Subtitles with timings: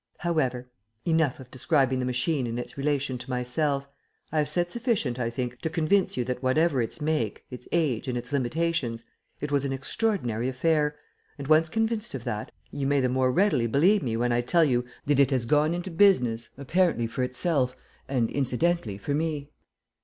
[0.17, 0.67] However,
[1.05, 3.87] enough of describing the machine in its relation to myself.
[4.31, 8.07] I have said sufficient, I think, to convince you that whatever its make, its age,
[8.07, 9.03] and its limitations,
[9.41, 10.95] it was an extraordinary affair;
[11.37, 14.65] and, once convinced of that, you may the more readily believe me when I tell
[14.65, 17.75] you that it has gone into business apparently for itself
[18.07, 19.51] and incidentally for me.